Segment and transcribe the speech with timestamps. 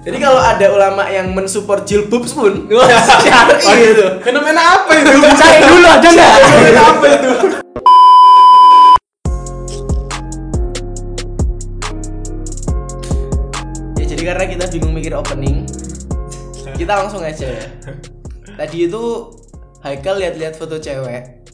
[0.00, 2.64] Jadi kalau ada ulama yang mensupport jilbab pun,
[3.20, 4.06] syar'i itu.
[4.24, 5.12] Fenomena apa itu?
[5.40, 6.32] Cari dulu ada nggak?
[6.40, 7.30] Fenomena apa itu?
[14.00, 15.68] Ya jadi karena kita bingung mikir opening,
[16.80, 17.64] kita langsung aja ya.
[18.56, 19.04] Tadi itu
[19.80, 21.44] Haikal lihat-lihat foto cewek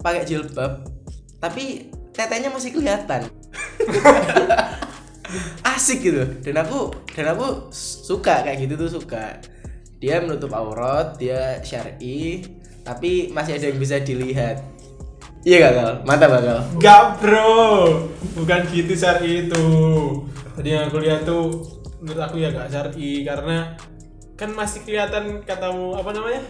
[0.00, 0.88] pakai jilbab,
[1.36, 3.28] tapi tetenya masih kelihatan.
[5.64, 6.24] Asik gitu.
[6.40, 9.40] Dan aku dan aku suka kayak gitu tuh suka.
[9.98, 12.46] Dia menutup aurat, dia syar'i,
[12.86, 14.62] tapi masih ada yang bisa dilihat.
[15.46, 15.92] Iya gak Kal?
[16.02, 16.30] Mantap
[16.82, 17.64] gak bro,
[18.34, 19.66] bukan gitu syari itu.
[20.58, 21.62] Tadi yang aku lihat tuh
[22.02, 23.74] menurut aku ya gak syari karena
[24.38, 26.42] kan masih kelihatan katamu apa namanya?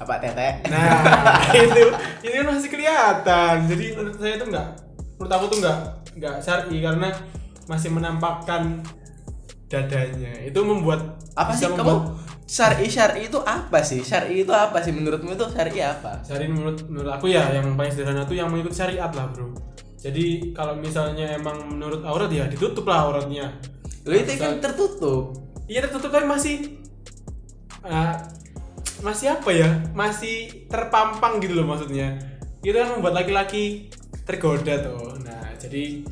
[0.00, 0.64] Apa tete?
[0.68, 1.00] Nah
[1.56, 1.84] itu
[2.24, 3.54] ini kan masih kelihatan.
[3.68, 4.68] Jadi menurut saya tuh nggak,
[5.16, 5.78] menurut aku tuh nggak
[6.20, 7.08] nggak syari karena
[7.70, 8.84] masih menampakkan
[9.68, 10.32] dadanya.
[10.44, 12.14] Itu membuat apa sih kamu
[12.44, 16.86] syar'i syar'i itu apa sih syar'i itu apa sih menurutmu itu syar'i apa Syari menurut
[16.86, 19.50] menurut aku ya yang paling sederhana tuh yang mengikut syariat lah bro.
[19.98, 23.56] Jadi kalau misalnya emang menurut aurat ya ditutup lah auratnya.
[24.04, 26.84] Loh itu kan tertutup Iya tertutup tapi masih
[27.88, 28.14] eh,
[29.00, 29.80] masih apa ya?
[29.96, 32.20] Masih terpampang gitu loh maksudnya.
[32.60, 33.88] Itu kan membuat laki-laki
[34.28, 35.16] tergoda tuh.
[35.24, 36.04] Nah jadi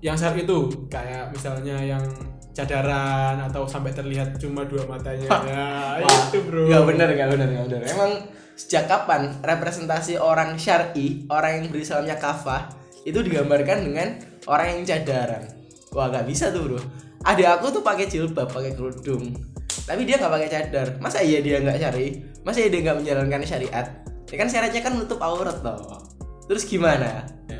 [0.00, 2.00] yang saat itu kayak misalnya yang
[2.56, 5.28] cadaran atau sampai terlihat cuma dua matanya.
[5.46, 6.66] Ya itu bro.
[6.66, 8.12] nggak benar nggak benar nggak benar emang
[8.56, 12.72] sejak kapan representasi orang syar'i orang yang berislamnya kafah
[13.04, 14.08] itu digambarkan dengan
[14.48, 15.44] orang yang cadaran?
[15.92, 16.80] Wah nggak bisa tuh bro.
[17.20, 19.36] Ada aku tuh pakai jilbab pakai kerudung.
[19.84, 20.88] Tapi dia nggak pakai cadar.
[21.00, 22.24] Masa iya dia nggak syar'i?
[22.40, 23.86] Masa iya dia nggak menjalankan syariat?
[24.30, 26.00] Ya kan syariatnya kan menutup aurat toh.
[26.48, 27.26] Terus gimana?
[27.50, 27.59] Ya.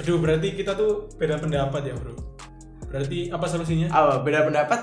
[0.00, 2.16] Aduh berarti kita tuh beda pendapat ya bro.
[2.88, 3.86] Berarti apa solusinya?
[3.92, 4.80] apa beda pendapat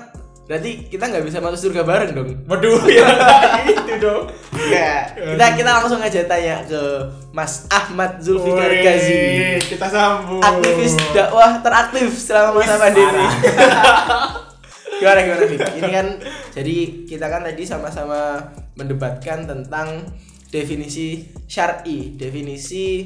[0.48, 3.04] berarti kita nggak bisa masuk surga bareng dong Waduh ya
[3.68, 4.32] itu dong.
[4.72, 6.80] ya kita kita langsung aja tanya ke
[7.36, 9.20] Mas Ahmad Zulfikar Wih, Gazi
[9.60, 10.40] Kita sambung.
[10.40, 13.24] aktivis dakwah teraktif selama masa pandemi
[15.04, 15.60] gimana gimana Fik?
[15.78, 16.06] ini kan
[16.56, 18.40] jadi kita kan tadi sama-sama
[18.72, 20.00] mendebatkan tentang
[20.48, 23.04] definisi syar'i definisi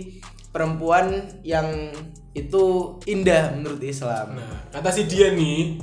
[0.53, 1.11] perempuan
[1.43, 1.91] yang
[2.31, 2.65] itu
[3.05, 4.37] indah menurut Islam.
[4.37, 5.81] Nah, kata si dia nih,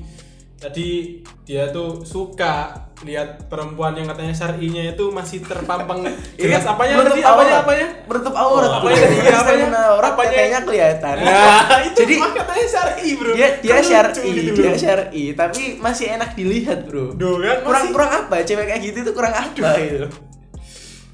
[0.56, 6.04] tadi dia tuh suka lihat perempuan yang katanya syar'inya itu masih terpampang
[6.36, 6.62] jelas.
[6.62, 7.88] Iya, apanya menutup tadi apanya apanya?
[8.04, 8.98] menutup aurat Oh, apanya?
[9.00, 9.68] Jadi Apanya?
[9.88, 10.32] aurat Apanya?
[10.32, 11.16] tetenya kelihatan.
[11.18, 13.32] Nah, itu Jadi- katanya syar'i, Bro.
[13.32, 17.16] dia dia syar'i gitu, dia syar'i tapi masih enak dilihat bro.
[17.16, 18.36] Duh, kan kurang masih- kurang apa?
[18.44, 20.08] Cewek kayak gitu tuh kurang apa gitu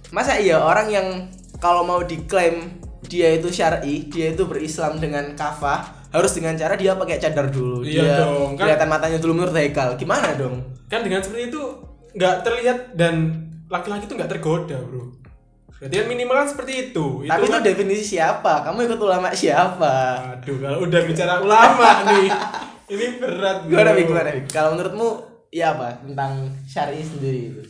[0.07, 1.07] masa iya orang yang
[1.57, 2.71] kalau mau diklaim
[3.05, 7.81] dia itu syar'i dia itu berislam dengan kafah harus dengan cara dia pakai cadar dulu
[7.81, 11.61] Iya dia dong, kan- kelihatan matanya dulu menurut Haikal gimana dong Kan dengan seperti itu
[12.11, 15.11] nggak terlihat dan laki-laki tuh nggak tergoda, Bro.
[15.75, 17.05] Berarti kan minimal kan seperti itu.
[17.25, 19.95] tapi itu kan- definisi siapa kamu ikut ulama siapa
[20.39, 22.29] Aduh, kalau udah bicara ulama nih.
[22.93, 23.73] Ini berat, Bro.
[23.73, 25.09] gimana gimana kalau menurutmu
[25.49, 26.31] ya apa tentang
[26.63, 27.61] syar'i sendiri itu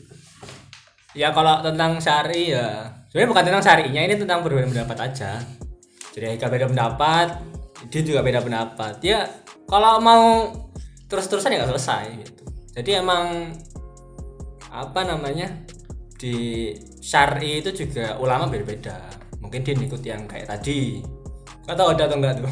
[1.13, 5.39] Ya kalau tentang syari ya sebenarnya bukan tentang syarinya ini tentang berbeda pendapat aja.
[6.11, 7.27] Jadi Haikal beda pendapat,
[7.87, 8.99] dia juga beda pendapat.
[8.99, 9.23] Ya
[9.71, 10.51] kalau mau
[11.07, 12.43] terus-terusan ya nggak selesai gitu.
[12.75, 13.55] Jadi emang
[14.67, 15.63] apa namanya
[16.19, 19.07] di syari itu juga ulama beda-beda.
[19.39, 20.99] Mungkin dia ikut yang kayak tadi.
[21.63, 22.51] Kau tahu ada atau enggak tuh?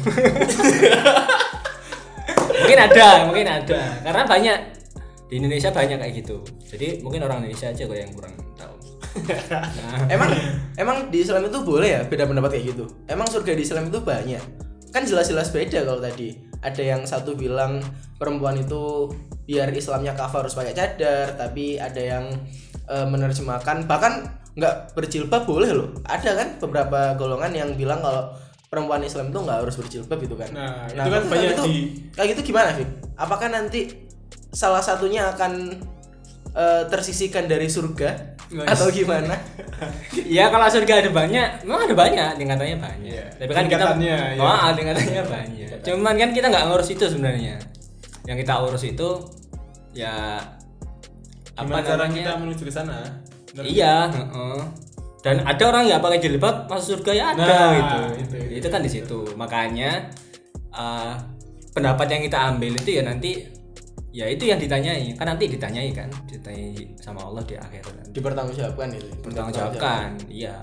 [2.64, 4.00] mungkin ada, mungkin ada.
[4.00, 4.58] Karena banyak
[5.28, 6.40] di Indonesia banyak kayak gitu.
[6.64, 8.43] Jadi mungkin orang Indonesia aja kok yang kurang
[10.10, 10.30] emang
[10.74, 12.84] emang di Islam itu boleh ya beda pendapat kayak gitu?
[13.06, 14.42] Emang surga di Islam itu banyak?
[14.90, 16.38] Kan jelas-jelas beda kalau tadi.
[16.64, 17.84] Ada yang satu bilang
[18.16, 19.12] perempuan itu
[19.44, 22.24] biar Islamnya kafah harus pakai cadar tapi ada yang
[22.88, 25.88] eh, menerjemahkan bahkan nggak berjilbab boleh loh.
[26.06, 28.32] Ada kan beberapa golongan yang bilang kalau
[28.70, 30.50] perempuan Islam itu nggak harus berjilbab gitu kan?
[30.50, 31.86] Nah, itu kan banyak gitu, di-
[32.16, 32.90] kayak gitu gimana Fit?
[33.14, 34.10] apakah nanti
[34.50, 35.78] salah satunya akan
[36.54, 39.34] eh, tersisihkan dari surga Atau gimana
[40.14, 43.10] ya kalau surga ada banyak, memang ada banyak, tingkatannya banyak.
[43.10, 44.38] Iya, Tapi kan kita, ya.
[44.38, 45.68] oh, ah, tingkatannya banyak.
[45.82, 47.58] Cuman kan kita nggak ngurus itu sebenarnya.
[48.24, 49.08] Yang kita urus itu
[49.90, 50.38] ya
[51.54, 52.14] apa Gimana cara namanya?
[52.14, 52.98] kita menuju ke sana?
[53.54, 54.58] Iya, heeh.
[55.22, 57.96] Dan ada orang nggak pakai jilbab masuk surga ya ada Nah, gitu.
[58.22, 58.54] itu, itu.
[58.62, 59.18] Itu kan di situ.
[59.34, 59.90] Makanya
[60.70, 61.12] eh,
[61.74, 63.42] pendapat yang kita ambil itu ya nanti
[64.14, 65.18] ya itu yang ditanyai.
[65.18, 68.14] Kan nanti ditanyai kan, ditanyai sama Allah di akhirat.
[68.14, 70.08] dipertanggungjawabkan itu Bertanggungjawabkan.
[70.30, 70.54] Iya.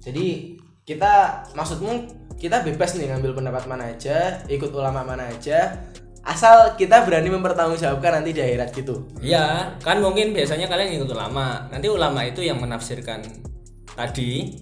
[0.00, 1.12] jadi kita
[1.52, 1.92] maksudmu
[2.36, 5.80] kita bebas nih ngambil pendapat mana aja ikut ulama mana aja
[6.24, 11.68] asal kita berani mempertanggungjawabkan nanti di akhirat gitu Iya, kan mungkin biasanya kalian ikut ulama.
[11.68, 13.20] Nanti ulama itu yang menafsirkan
[13.92, 14.60] tadi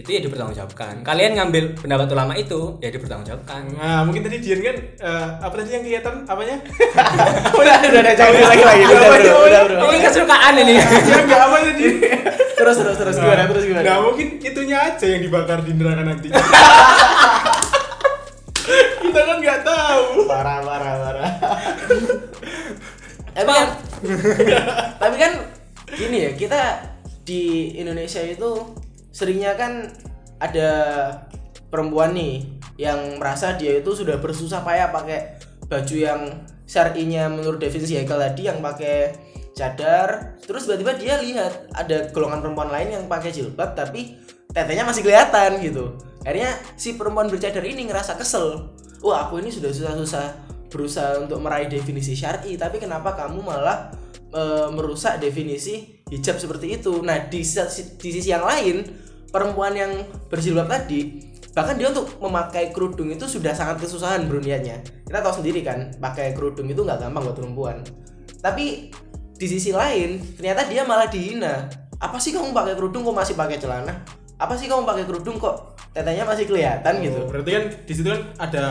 [0.00, 1.04] itu ya dipertanggungjawabkan.
[1.04, 3.62] Kalian ngambil pendapat ulama itu ya dipertanggungjawabkan.
[3.76, 6.56] Nah, mungkin tadi Dian kan eh, apa tadi yang kelihatan apanya?
[7.60, 10.74] udah udah udah jangan lagi lagi udah udah apa bro Ini kesukaan ini.
[10.80, 11.86] ya enggak apa tadi?
[12.56, 16.28] terus terus terus gimana terus gimana Nah, mungkin itunya aja yang dibakar di neraka nanti.
[19.00, 20.28] Kita kan nggak tahu.
[20.28, 21.30] parah parah parah
[23.30, 23.66] tapi kan
[24.96, 25.32] tapi kan
[25.90, 26.60] gini ya kita
[27.22, 28.50] di Indonesia itu
[29.10, 29.90] seringnya kan
[30.40, 30.70] ada
[31.70, 32.48] perempuan nih
[32.80, 35.38] yang merasa dia itu sudah bersusah payah pakai
[35.70, 36.20] baju yang
[36.66, 39.14] syar'inya menurut definisi Haikal tadi yang pakai
[39.54, 40.40] cadar.
[40.42, 44.18] Terus tiba-tiba dia lihat ada golongan perempuan lain yang pakai jilbab tapi
[44.50, 45.94] tetenya masih kelihatan gitu.
[46.24, 48.72] Akhirnya si perempuan bercadar ini ngerasa kesel.
[49.04, 50.26] Wah aku ini sudah susah-susah
[50.70, 53.90] berusaha untuk meraih definisi syar'i tapi kenapa kamu malah
[54.30, 54.42] e,
[54.72, 57.02] merusak definisi hijab seperti itu.
[57.02, 58.86] Nah di, sisi- di sisi yang lain
[59.30, 59.92] perempuan yang
[60.26, 64.86] berjilbab tadi bahkan dia untuk memakai kerudung itu sudah sangat kesusahan bro niatnya.
[65.02, 67.76] Kita tahu sendiri kan pakai kerudung itu nggak gampang buat perempuan.
[68.38, 68.94] Tapi
[69.34, 71.66] di sisi lain ternyata dia malah dihina.
[72.00, 73.92] Apa sih kamu pakai kerudung kok masih pakai celana?
[74.40, 77.18] Apa sih kamu pakai kerudung kok tetenya masih kelihatan gitu?
[77.18, 78.64] Oh, berarti kan di situ kan ada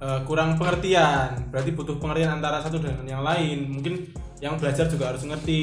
[0.00, 1.52] eh, kurang pengertian.
[1.52, 3.70] Berarti butuh pengertian antara satu dengan yang lain.
[3.70, 3.94] Mungkin
[4.40, 5.60] yang belajar juga harus ngerti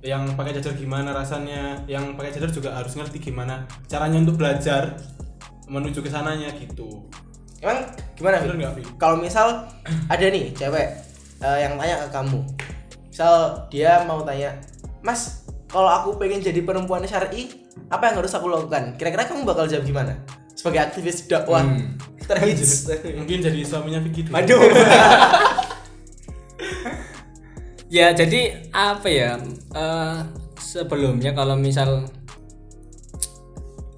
[0.00, 4.96] yang pakai cadar gimana rasanya, yang pakai cadar juga harus ngerti gimana caranya untuk belajar
[5.68, 7.04] menuju ke sananya gitu.
[7.60, 7.84] emang
[8.16, 8.40] gimana
[8.96, 9.68] kalau misal
[10.08, 10.88] ada nih cewek
[11.44, 12.40] eh, yang tanya ke kamu
[13.12, 14.56] misal dia mau tanya
[15.04, 17.52] mas kalau aku pengen jadi perempuan syar'i
[17.92, 20.16] apa yang harus aku lakukan kira-kira kamu bakal jawab gimana
[20.56, 22.00] sebagai aktivis dakwah Hmm.
[22.24, 22.88] terhits
[23.20, 24.38] Mungkin jadi suaminya Vicky dulu.
[24.38, 24.60] Waduh.
[27.90, 29.34] Ya jadi apa ya?
[29.74, 30.18] eh,
[30.62, 32.06] sebelumnya kalau misal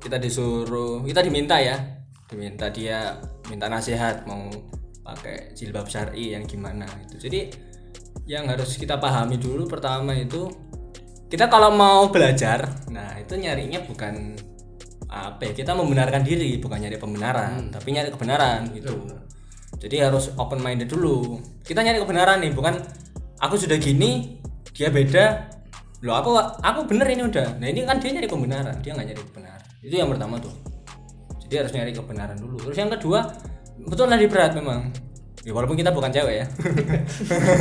[0.00, 1.76] kita disuruh, kita diminta ya,
[2.24, 3.20] diminta dia
[3.52, 4.48] minta nasihat mau
[5.04, 7.20] pakai jilbab syar'i yang gimana itu.
[7.20, 7.52] Jadi
[8.24, 10.48] yang harus kita pahami dulu pertama itu
[11.28, 14.40] kita kalau mau belajar, nah itu nyarinya bukan
[15.12, 15.52] apa ya?
[15.52, 19.04] Kita membenarkan diri, bukan nyari pembenaran, tapi nyari kebenaran gitu.
[19.76, 21.44] Jadi harus open minded dulu.
[21.60, 23.01] Kita nyari kebenaran nih, bukan
[23.42, 24.38] aku sudah gini,
[24.70, 25.50] dia beda.
[26.06, 26.30] Loh, aku
[26.62, 27.58] aku bener ini udah.
[27.58, 29.62] Nah, ini kan dia nyari pembenaran, dia nggak nyari kebenaran.
[29.82, 30.54] Itu yang pertama tuh.
[31.42, 32.56] Jadi harus nyari kebenaran dulu.
[32.70, 33.26] Terus yang kedua,
[33.82, 34.94] betul lagi berat memang.
[35.42, 36.46] Ya walaupun kita bukan cewek ya.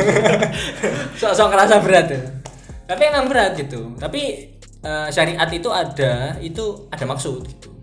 [1.22, 2.22] Sok-sok ngerasa berat ya.
[2.86, 3.98] Tapi emang berat gitu.
[3.98, 4.54] Tapi
[4.86, 7.74] eh, syariat itu ada, itu ada maksud gitu.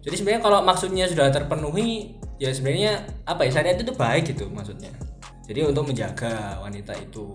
[0.00, 4.88] Jadi sebenarnya kalau maksudnya sudah terpenuhi, ya sebenarnya apa ya syariat itu baik gitu maksudnya.
[5.50, 7.26] Jadi untuk menjaga wanita itu.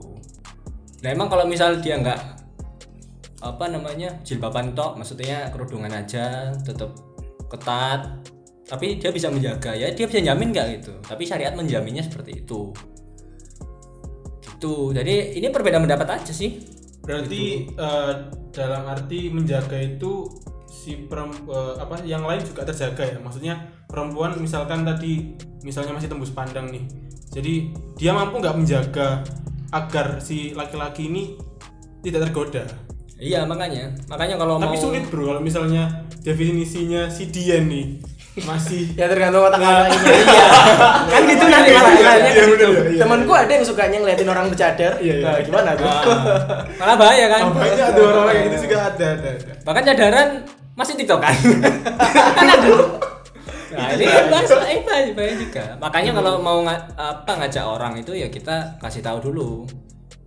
[1.04, 2.48] Nah emang kalau misal dia nggak
[3.44, 6.96] apa namanya jilbaban tok, maksudnya kerudungan aja, tetap
[7.52, 8.24] ketat,
[8.66, 10.94] tapi dia bisa menjaga ya dia bisa jamin nggak gitu.
[11.04, 12.72] Tapi syariat menjaminnya seperti itu.
[14.40, 14.96] Gitu.
[14.96, 16.64] Jadi ini perbedaan pendapat aja sih.
[17.04, 18.14] Berarti eh,
[18.56, 20.24] dalam arti menjaga itu
[20.72, 23.20] si perem- eh, apa yang lain juga terjaga ya.
[23.20, 23.60] Maksudnya
[23.92, 25.36] perempuan misalkan tadi
[25.68, 26.88] misalnya masih tembus pandang nih.
[27.36, 29.20] Jadi dia mampu nggak menjaga
[29.76, 31.36] agar si laki-laki ini
[32.00, 32.64] tidak tergoda.
[33.20, 38.92] Iya makanya, makanya kalau Tapi mau sulit bro kalau misalnya definisinya si Dian nih masih
[39.00, 40.12] ya tergantung otak Nah, anak ini
[41.16, 43.00] kan gitu nanti Iya, malah iya, iya, iya.
[43.00, 45.24] temanku ada yang sukanya ngeliatin orang bercadar Iya, iya.
[45.24, 45.88] Nah, gimana tuh
[46.84, 47.42] malah bahaya kan.
[47.48, 49.30] oh, banyak tuh orang kayak gitu juga ada ada.
[49.40, 49.52] ada.
[49.64, 50.30] bahkan cadaran
[50.76, 51.36] masih tiktok kan
[52.36, 52.68] kan ada
[53.76, 55.64] nah ini kan bahasa eh bahaya bahaya juga.
[55.78, 59.68] Makanya kalau mau nga- apa ngajak orang itu ya kita kasih tahu dulu.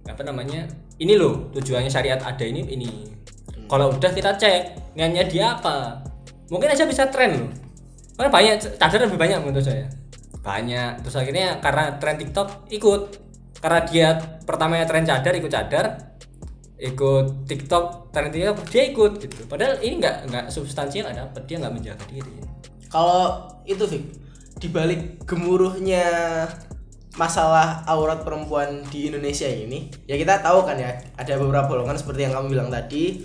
[0.05, 0.69] Apa namanya?
[1.00, 2.88] Ini loh tujuannya syariat ada ini ini.
[3.69, 6.00] Kalau udah kita cek niatnya dia apa?
[6.49, 7.50] Mungkin aja bisa tren loh.
[8.17, 9.87] Karena banyak cadar lebih banyak menurut saya.
[10.40, 11.05] Banyak.
[11.05, 13.02] Terus akhirnya karena tren tiktok ikut.
[13.59, 14.09] Karena dia
[14.49, 15.87] pertamanya tren cadar ikut cadar.
[16.78, 19.43] Ikut TikTok tren TikTok dia ikut gitu.
[19.47, 22.58] Padahal ini nggak nggak substansial ada apa dia nggak menjaga diri
[22.88, 24.04] kalau itu Fik
[24.59, 26.04] dibalik gemuruhnya
[27.14, 32.26] masalah aurat perempuan di Indonesia ini ya kita tahu kan ya ada beberapa golongan seperti
[32.26, 33.23] yang kamu bilang tadi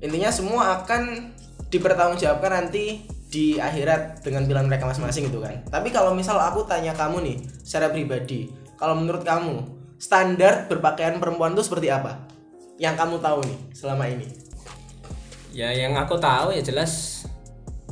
[0.00, 1.32] intinya semua akan
[1.68, 5.60] dipertanggungjawabkan nanti di akhirat dengan pilihan mereka masing-masing gitu kan.
[5.68, 8.48] Tapi kalau misal aku tanya kamu nih secara pribadi
[8.80, 9.68] kalau menurut kamu
[10.00, 12.24] standar berpakaian perempuan itu seperti apa?
[12.80, 14.26] Yang kamu tahu nih selama ini?
[15.52, 17.24] Ya yang aku tahu ya jelas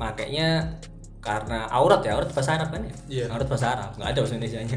[0.00, 0.80] makainya
[1.26, 2.94] karena aurat ya aurat bahasa Arab kan ya?
[3.10, 3.24] Iya.
[3.34, 4.76] aurat bahasa Arab nggak ada bahasa Indonesia nya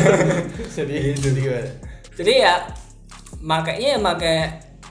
[0.82, 1.70] jadi jadi gimana?
[2.12, 2.54] Jadi ya
[3.40, 4.36] makanya ya pakai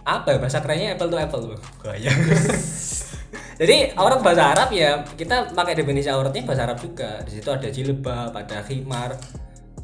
[0.01, 2.09] apa ya bahasa kerennya apple to apple tuh gaya.
[3.61, 7.21] Jadi aurat bahasa Arab ya kita pakai definisi auratnya bahasa Arab juga.
[7.21, 9.13] Di situ ada jilbab ada khimar.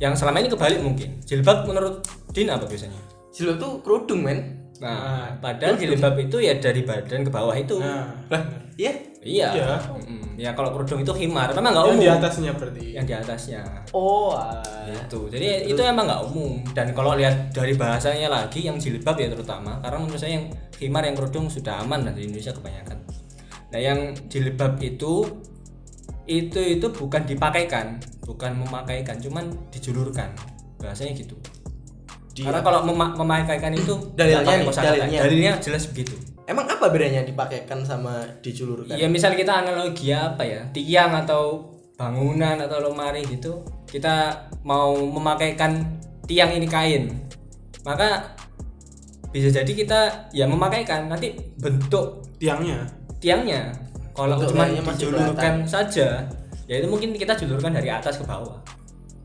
[0.01, 1.21] Yang selama ini kebalik mungkin.
[1.21, 2.01] Jilbab menurut
[2.33, 2.97] Din apa biasanya?
[3.29, 4.65] Jilbab tuh kerudung men.
[4.81, 7.77] Nah padahal jilbab itu ya dari badan ke bawah itu.
[7.77, 8.41] Nah, lah
[8.81, 9.49] iya iya.
[9.51, 9.75] Iya.
[10.07, 12.03] Mm, ya kalau kerudung itu khimar memang nggak yang umum.
[12.03, 12.85] di atasnya berarti.
[12.95, 13.61] yang di atasnya.
[13.91, 14.63] Oh ah.
[14.87, 16.63] itu jadi itu emang nggak umum.
[16.71, 21.03] Dan kalau lihat dari bahasanya lagi yang jilbab ya terutama karena menurut saya yang khimar
[21.03, 22.97] yang kerudung sudah aman lah di Indonesia kebanyakan.
[23.73, 23.99] Nah yang
[24.31, 25.27] jilbab itu
[26.27, 30.31] itu itu bukan dipakaikan bukan memakaikan cuman dijulurkan.
[30.79, 31.35] Bahasanya gitu.
[32.37, 35.19] Di- karena kalau mema- memakaikan itu Dalilnya dalilnya.
[35.25, 36.13] dalilnya jelas begitu
[36.47, 40.63] emang apa bedanya dipakaikan sama dijulurkan Ya misal kita analogi apa ya?
[40.71, 45.83] Tiang atau bangunan atau lemari gitu kita mau memakaikan
[46.27, 47.11] tiang ini kain.
[47.83, 48.35] Maka
[49.31, 52.85] bisa jadi kita ya memakaikan nanti bentuk Tiangnya.
[53.17, 53.73] tiangnya.
[54.13, 56.25] Kalau cuma dijulurkan saja
[56.67, 58.59] ya itu mungkin kita julurkan dari atas ke bawah.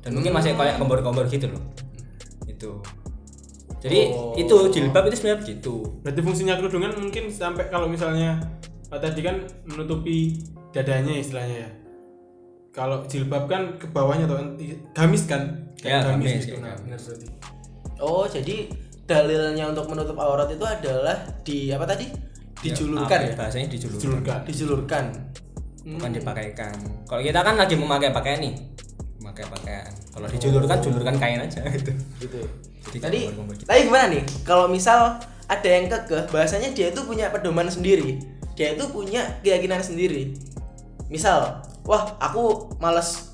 [0.02, 1.62] Dan mungkin masih kayak kompor-kompor gitu loh.
[2.46, 2.82] Itu
[3.82, 4.30] jadi Oh.
[4.32, 8.38] itu jilbab itu sebenarnya begitu Berarti fungsinya kerudungan mungkin sampai kalau misalnya
[8.88, 10.38] tadi kan menutupi
[10.70, 11.70] dadanya istilahnya ya.
[12.70, 14.38] Kalau jilbab kan ke bawahnya atau
[14.92, 15.68] gamis kan?
[15.80, 16.56] Ya, Kayak gamis, gitu.
[16.56, 16.82] kayak Nah, gamis.
[16.82, 17.26] benar berarti.
[17.98, 18.56] oh jadi
[19.02, 22.06] dalilnya untuk menutup aurat itu adalah di apa tadi
[22.58, 24.38] dijulurkan Apa ya, bahasanya dijulurkan Julurkan.
[24.46, 25.04] dijulurkan
[25.84, 26.72] bukan dipakaikan
[27.04, 28.54] kalau kita kan lagi memakai pakaian nih
[29.32, 31.92] memakai pakaian kalau dijulurkan julurkan kain aja gitu.
[32.20, 32.40] Gitu.
[32.92, 33.64] Jadi tadi kompor-kompor gitu.
[33.64, 34.22] tadi gimana nih?
[34.44, 35.16] Kalau misal
[35.48, 38.20] ada yang kekeh bahasanya dia itu punya pedoman sendiri.
[38.52, 40.36] Dia itu punya keyakinan sendiri.
[41.08, 43.32] Misal wah aku males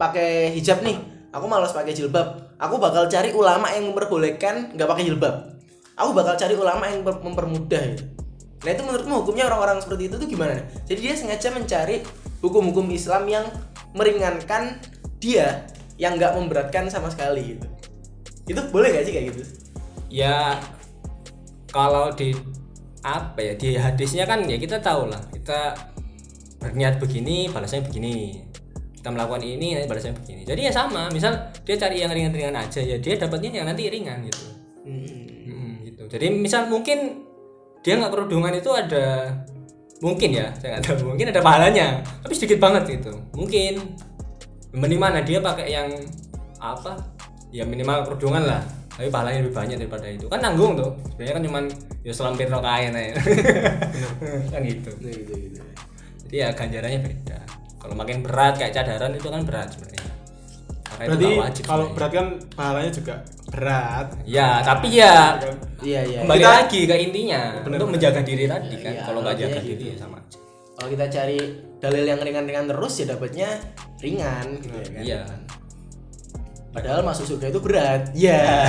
[0.00, 0.96] pakai hijab nih.
[1.36, 2.56] Aku males pakai jilbab.
[2.56, 5.52] Aku bakal cari ulama yang memperbolehkan nggak pakai jilbab.
[6.00, 8.04] Aku bakal cari ulama yang memper- mempermudah gitu.
[8.64, 12.02] nah itu menurutmu hukumnya orang-orang seperti itu tuh gimana jadi dia sengaja mencari
[12.40, 13.44] hukum-hukum Islam yang
[13.96, 14.76] meringankan
[15.20, 17.66] dia yang nggak memberatkan sama sekali gitu.
[18.46, 19.42] Itu boleh gak sih kayak gitu?
[20.12, 20.60] Ya
[21.72, 22.30] kalau di
[23.06, 25.74] apa ya di hadisnya kan ya kita tahu lah kita
[26.62, 28.44] berniat begini balasnya begini.
[28.96, 30.42] Kita melakukan ini nanti balasnya begini.
[30.42, 34.26] Jadi ya sama misal dia cari yang ringan-ringan aja ya dia dapatnya yang nanti ringan
[34.26, 34.46] gitu.
[34.86, 36.02] Hmm, gitu.
[36.06, 37.26] Jadi misal mungkin
[37.82, 39.30] dia nggak kerudungan itu ada
[40.02, 43.14] mungkin ya saya nggak tahu mungkin ada pahalanya tapi sedikit banget gitu.
[43.34, 43.94] Mungkin
[44.72, 45.88] mending mana dia pakai yang
[46.56, 46.96] apa?
[47.50, 48.62] Ya minimal kerudungan lah.
[48.90, 50.24] Tapi pahalanya lebih banyak daripada itu.
[50.26, 50.90] Kan nanggung tuh.
[51.12, 51.64] Sebenarnya kan cuman
[52.00, 53.12] ya selampir rok kain aja
[54.52, 54.90] kan gitu.
[54.96, 55.60] Nah, gitu gitu
[56.26, 57.38] jadi ya ganjarannya beda.
[57.76, 60.10] Kalau makin berat kayak cadaran itu kan berat sebenarnya.
[60.86, 61.94] Maka itu Berarti wajib kalau sebenarnya.
[61.94, 63.14] berat kan pahalanya juga
[63.46, 64.06] berat.
[64.26, 65.38] ya tapi ya
[65.80, 66.18] iya iya.
[66.22, 67.40] kembali Kita- lagi ke intinya.
[67.62, 67.94] Bener, untuk bener.
[67.94, 68.92] menjaga diri tadi kan.
[68.92, 69.66] Iya, kalau nggak jaga gitu.
[69.70, 70.38] diri ya sama aja
[70.76, 71.40] kalau kita cari
[71.80, 73.48] dalil yang ringan-ringan terus ya dapatnya
[74.04, 75.02] ringan gitu ya kan.
[75.02, 75.20] Iya.
[76.76, 78.02] Padahal masuk surga itu berat.
[78.12, 78.44] Ya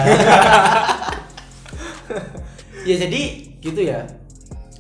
[2.88, 3.22] ya jadi
[3.60, 4.08] gitu ya.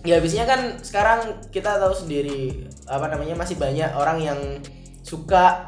[0.07, 4.39] Ya habisnya kan sekarang kita tahu sendiri apa namanya masih banyak orang yang
[5.03, 5.67] suka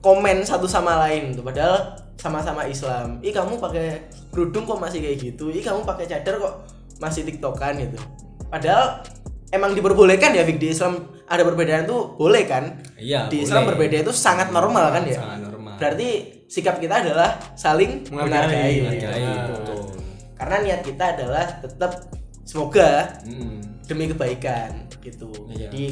[0.00, 3.20] komen satu sama lain tuh padahal sama-sama Islam.
[3.20, 5.52] Ih kamu pakai kerudung kok masih kayak gitu?
[5.52, 6.64] Ih kamu pakai cadar kok
[6.96, 7.76] masih tiktokan?
[7.76, 8.00] gitu.
[8.48, 9.04] Padahal
[9.50, 12.82] emang diperbolehkan ya Fik di Islam ada perbedaan tuh boleh kan?
[12.96, 13.46] Iya di boleh.
[13.46, 15.18] Islam berbeda itu sangat normal kan ya?
[15.18, 15.74] Sangat normal.
[15.76, 16.08] Berarti
[16.46, 19.80] sikap kita adalah saling Menghargai, menghargai, betul.
[20.36, 21.92] Karena niat kita adalah tetap
[22.42, 23.82] semoga Mm.
[23.86, 25.30] demi kebaikan gitu.
[25.50, 25.70] Iya.
[25.70, 25.84] jadi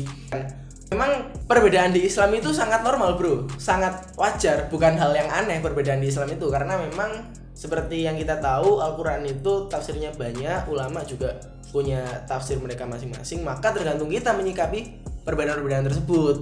[0.90, 1.10] memang
[1.46, 3.46] perbedaan di Islam itu sangat normal bro.
[3.56, 6.46] Sangat wajar bukan hal yang aneh perbedaan di Islam itu.
[6.50, 11.38] Karena memang seperti yang kita tahu Al-Quran itu tafsirnya banyak ulama juga
[11.70, 16.36] punya tafsir mereka masing-masing maka tergantung kita menyikapi perbedaan-perbedaan tersebut.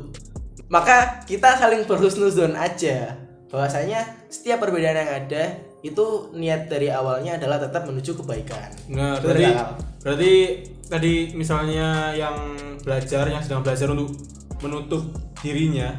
[0.69, 3.17] Maka kita saling berhusnuzon aja.
[3.49, 5.45] Bahwasanya setiap perbedaan yang ada
[5.85, 8.73] itu niat dari awalnya adalah tetap menuju kebaikan.
[8.89, 9.45] Nah, berarti
[10.03, 10.33] berarti
[10.89, 14.17] tadi misalnya yang belajar yang sedang belajar untuk
[14.65, 15.03] menutup
[15.45, 15.99] dirinya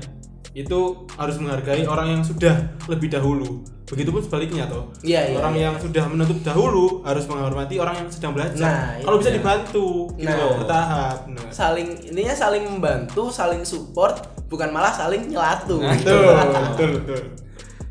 [0.54, 3.62] itu harus menghargai orang yang sudah lebih dahulu.
[3.84, 4.90] Begitupun sebaliknya toh.
[5.04, 5.64] Iya, iya, orang iya.
[5.70, 8.64] yang sudah menutup dahulu harus menghormati orang yang sedang belajar.
[8.64, 9.38] Nah, Kalau bisa iya.
[9.38, 10.40] dibantu gitu Nah.
[10.40, 11.18] loh, bertahap.
[11.28, 11.50] Nah.
[11.52, 17.22] saling intinya saling membantu saling support bukan malah saling nyelatu Nah, Betul, betul, betul.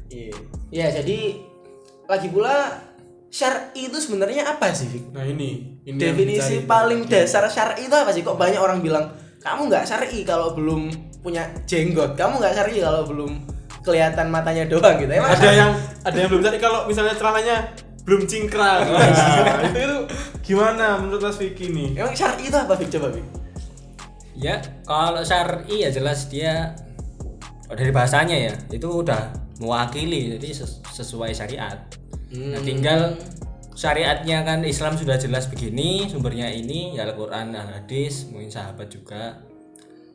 [0.09, 0.33] Iya.
[0.73, 1.19] Ya, jadi
[2.09, 2.81] lagi pula
[3.29, 5.13] syar'i itu sebenarnya apa sih Fik?
[5.17, 9.69] Nah, ini ini definisi paling dasar syar'i itu apa sih kok banyak orang bilang kamu
[9.73, 10.89] nggak syar'i kalau belum
[11.23, 13.31] punya jenggot kamu nggak syari kalau belum
[13.83, 15.71] kelihatan matanya doang gitu emang ada yang
[16.07, 17.57] ada yang belum tadi kalau misalnya celananya
[18.03, 19.99] belum cingkrang nah, itu, itu
[20.43, 23.43] gimana menurut Mas Vicky nih emang syari itu apa Fik coba Fik
[24.33, 26.73] Ya, kalau syar'i ya jelas dia
[27.69, 29.29] oh, dari bahasanya ya, itu udah
[29.61, 31.77] mewakili jadi ses- sesuai syariat.
[32.33, 32.65] Nah, Hmm.
[32.65, 33.01] tinggal
[33.77, 39.37] syariatnya kan Islam sudah jelas begini, sumbernya ini ya Al-Qur'an, hadis, mungkin sahabat juga.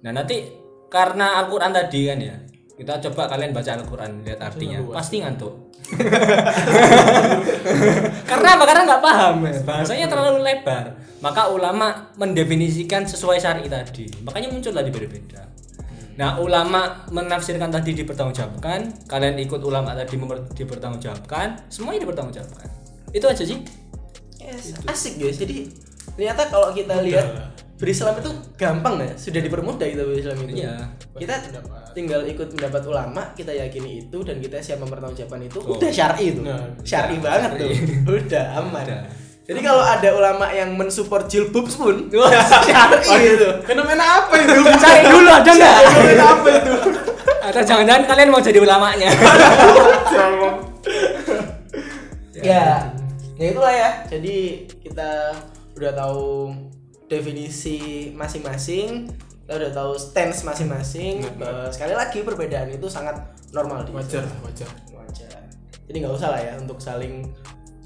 [0.02, 0.50] Nah, nanti
[0.90, 2.36] karena Al-Qur'an tadi kan ya,
[2.78, 5.74] kita coba kalian baca Al-Qur'an lihat artinya, pasti ngantuk.
[8.30, 8.64] karena apa?
[8.70, 9.54] Karena nggak paham ya.
[9.66, 10.94] bahasanya terlalu lebar.
[11.18, 14.06] Maka ulama mendefinisikan sesuai syari tadi.
[14.22, 15.50] Makanya muncullah di beda-beda.
[16.22, 22.70] Nah, ulama menafsirkan tadi dipertanggungjawabkan, kalian ikut ulama tadi memper- dipertanggungjawabkan, semuanya dipertanggungjawabkan.
[23.14, 23.62] Itu aja sih.
[24.48, 25.68] Yes, asik guys jadi
[26.16, 30.66] ternyata kalau kita lihat berislam itu gampang ya sudah dipermudah gitu berislam itu.
[30.66, 30.90] Iya.
[31.14, 31.34] kita
[31.94, 35.62] tinggal ikut pendapat ulama kita yakini itu dan kita siap mempertanggungjawabkan itu.
[35.62, 35.78] Oh.
[35.78, 36.42] udah syar'i itu.
[36.42, 37.70] Nah, syar'i banget tuh.
[38.18, 38.82] Udah aman.
[38.82, 39.02] Udah.
[39.48, 42.10] jadi kalau ada ulama yang mensupport jilbab pun
[42.68, 44.58] syar'i itu fenomena apa itu?
[44.58, 45.76] Cari dulu ada nggak?
[45.86, 46.74] fenomena apa itu?
[47.46, 49.10] Atau jangan-jangan kalian mau jadi ulamanya?
[52.42, 52.90] ya
[53.38, 53.90] ya itulah ya.
[54.10, 55.32] Jadi kita
[55.78, 56.50] udah tahu
[57.08, 57.78] definisi
[58.12, 59.08] masing-masing
[59.44, 63.16] kita udah tahu stance masing-masing Eh, sekali lagi perbedaan itu sangat
[63.50, 64.68] normal di wajar wajar.
[64.92, 65.40] Wajar.
[65.88, 67.24] Jadi nggak usah lah ya untuk saling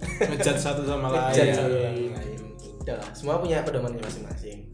[0.01, 1.21] ngejat satu sama lain.
[1.29, 2.41] ngejudge satu sama lain.
[2.81, 4.65] Udah lah, semua punya pedomannya masing-masing.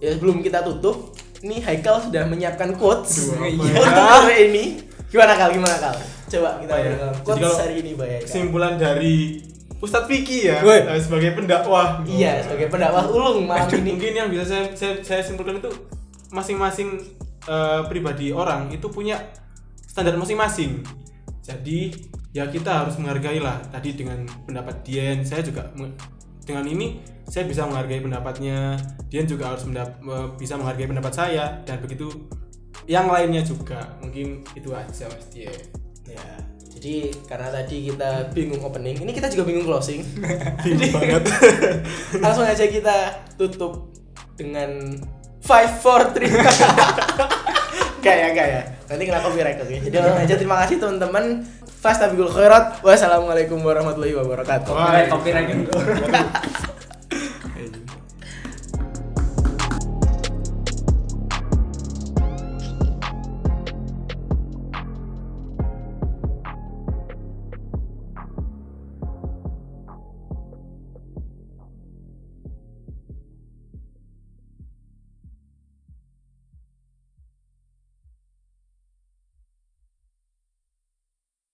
[0.00, 3.80] Ya sebelum kita tutup ini Haikal sudah menyiapkan quotes Iya, ya?
[3.84, 4.64] untuk hari ini.
[5.12, 5.52] Gimana kal?
[5.52, 5.94] Gimana kal?
[6.24, 6.92] Coba kita ya?
[7.20, 8.24] quotes hari ini Bay Haikal.
[8.24, 9.44] kesimpulan dari
[9.84, 10.80] Ustadz Vicky ya Woi.
[10.80, 12.00] eh, sebagai pendakwah.
[12.02, 13.92] Iya, sebagai pendakwah ulung malam Eh, ini.
[13.92, 15.68] mungkin yang bisa saya, saya, saya simpulkan itu
[16.30, 16.96] masing-masing
[17.44, 19.20] eh, pribadi orang itu punya
[19.84, 20.80] standar masing-masing.
[21.40, 21.92] Jadi
[22.32, 23.60] ya kita harus menghargai lah.
[23.68, 25.68] Tadi dengan pendapat Dian saya juga
[26.40, 28.80] dengan ini saya bisa menghargai pendapatnya.
[29.06, 32.08] Dian juga harus mendap- me- bisa menghargai pendapat saya dan begitu
[32.86, 33.96] yang lainnya juga.
[34.00, 35.52] Mungkin itu aja mas Dian.
[36.04, 36.20] Ya,
[36.84, 40.04] jadi karena tadi kita bingung opening, ini kita juga bingung closing.
[40.68, 41.24] Bingung banget
[42.24, 43.88] Langsung aja kita tutup
[44.36, 45.00] dengan
[45.40, 46.28] five four three.
[48.04, 48.62] Gak ya, gak ya.
[48.84, 49.80] Nanti kena copyright oke.
[49.80, 51.40] Jadi langsung aja terima kasih teman-teman.
[51.80, 52.84] Fastabikul khairat.
[52.84, 54.76] Wassalamualaikum warahmatullahi wabarakatuh.
[54.76, 55.08] Wah.
[55.08, 55.64] Copyright.